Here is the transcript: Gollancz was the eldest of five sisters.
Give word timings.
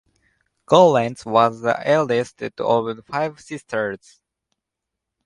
Gollancz 0.65 1.27
was 1.27 1.61
the 1.61 1.79
eldest 1.87 2.41
of 2.41 3.05
five 3.05 3.39
sisters. 3.39 4.19